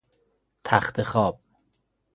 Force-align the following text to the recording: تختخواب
تختخواب 0.63 1.39